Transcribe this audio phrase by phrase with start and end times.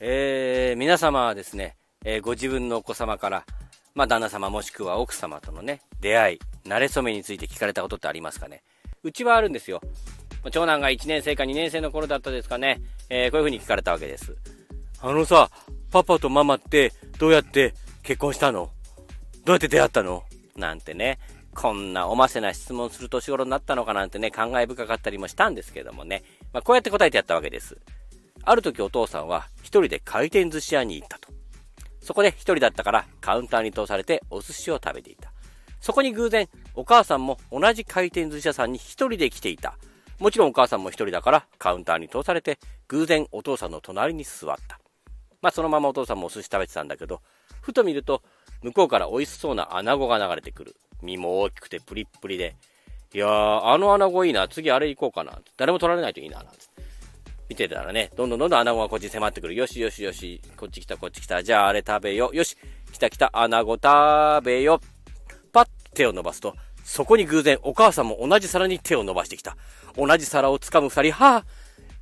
[0.00, 3.44] えー、皆様はですね、えー、ご自分のお子様から、
[3.96, 8.62] まあ、旦那様もしくは奥様とのね、出会い、慣れ初めについて聞かれたことってありますかね？
[9.02, 9.80] うちはあるんですよ。
[10.52, 12.80] 長男が1年生か2年生の頃だったですかね、
[13.10, 14.36] えー、こういう風に聞かれたわけです。
[15.02, 15.50] あのさ、
[15.90, 18.70] パパとママってどうやって結婚したの？
[19.44, 20.22] どうやって出会ったの？
[20.54, 21.18] なんてね、
[21.56, 26.22] こんなおませな質問する年頃になったのかなんてね、感慨深かったりもしたんですけどもね、
[26.52, 27.76] まあ、こうやって答えてやったわけです。
[28.44, 31.28] ある時お父さんは一人で回転寿司屋に行ったと。
[32.00, 35.32] そこで一人だったからカウンターに通されてお寿司を食べていた。
[35.80, 39.76] そこに偶然、お母さんも同じ回転寿司屋さんに一人で来ていた。
[40.18, 44.80] もちろんお母さんも一人だからカウンターに通されて偶然お父さんの隣に座った。
[45.40, 47.20] まあそのままお父さんもお寿司食べてたんだけど、
[47.60, 48.22] ふと見ると
[48.62, 50.74] 向こうから美味しそうな穴子が流れてくる。
[51.02, 52.56] 身も大きくてプリップリで。
[53.14, 54.48] いやー、あの穴子いいな。
[54.48, 55.38] 次あれ行こうかな。
[55.56, 56.42] 誰も取られないといいな。
[56.42, 56.58] なんて
[57.48, 59.54] 見てたらね、どんどんどんどん穴子がこっちに迫ってくる。
[59.54, 60.40] よしよしよし。
[60.56, 61.42] こっち来たこっち来た。
[61.42, 62.30] じゃああれ食べよ。
[62.32, 62.56] よし。
[62.92, 63.30] 来た来た。
[63.32, 64.80] 穴子食べよ。
[65.52, 69.56] パッ手を伸ばすと、そこに偶然お母さんも同じ皿に手を伸ばしてきた。
[69.96, 71.44] 同じ皿を掴む二人、は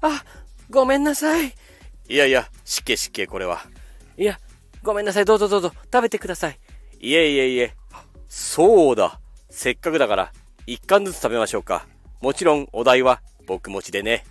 [0.00, 0.24] あ、あ、
[0.70, 1.54] ごめんなさい。
[2.08, 3.62] いやいや、しけしけ、これは。
[4.18, 4.38] いや、
[4.82, 6.58] ごめんなさい、どうぞどうぞ、食べてください。
[7.00, 7.74] いえいえいえ。
[8.28, 9.20] そうだ。
[9.48, 10.32] せっかくだから、
[10.66, 11.86] 一貫ずつ食べましょうか。
[12.20, 14.24] もちろん、お題は僕持ちでね。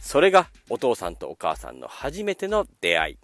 [0.00, 3.18] それが、お父さんとお母さんの初めての出会い。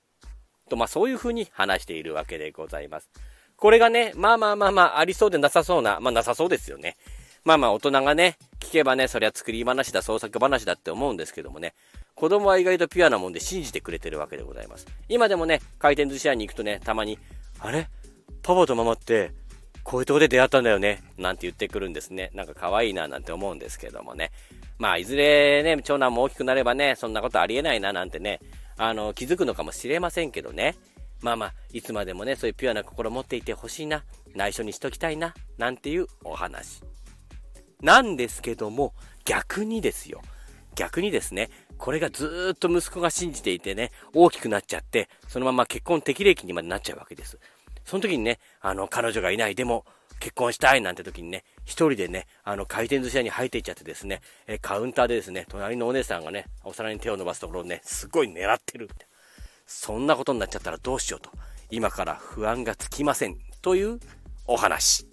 [0.68, 3.10] と、まあ、そういう風に話しているわけでございます。
[3.56, 6.96] これがね、まあまあまあまあ、ありそうでなさそうな、まあなさそうですよね。
[7.44, 11.74] まあまあ大人がね、聞けばね、そりゃ作り話だ、創作話だって思うんですけどもね、
[12.14, 14.86] 子供は意外とピュアなもんで信じてくれてるわけでございます。
[15.08, 17.18] 今でもね、回転寿司屋に行くとね、たまに、
[17.60, 17.88] あれ？
[18.42, 19.32] パパとママって、
[19.86, 21.00] こういうとこで出会ったんだよね。
[21.16, 22.32] なんて言ってくるんですね。
[22.34, 24.32] なんか可愛いななんて思うんですけどもね。
[24.78, 28.40] まあ、いずれね、長男も大きくなればね、そんなことありえないななんてね、
[28.76, 30.74] あの、気づくのかもしれませんけどね。
[31.22, 34.02] まあまあ、いつまでもね、そういうピュアな心を持っていてほしいな、
[34.34, 36.82] 内緒にしときたいな、なんていうお話。
[37.80, 38.92] なんですけども、
[39.24, 40.20] 逆にですよ。
[40.74, 41.48] 逆にですね、
[41.78, 47.38] これがずっと息子が信じていてね、大きくなっちゃって、そのまま結婚適齢期にまでなっちゃうわけです。
[47.86, 49.86] その時にね、あの、彼女がいない、でも、
[50.18, 58.88] 結婚したいなんて時にね、一人でね、あの、回転寿司屋に入っていっちゃってですね、えカウンターでですね、隣のお姉さんがね、お皿に手を伸ばすところをね、すごい狙ってる。
[59.66, 61.30] そんなことになっちゃったらどうしようと、
[61.70, 63.36] 今から不安がつきません。
[63.62, 64.00] という
[64.46, 65.06] お話。